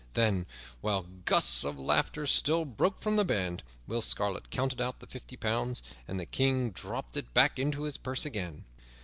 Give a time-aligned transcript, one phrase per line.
[0.13, 0.47] Then,
[0.79, 5.37] while gusts of laughter still broke from the band, Will Scarlet counted out the fifty
[5.37, 8.63] pounds, and the King dropped it back into his purse again.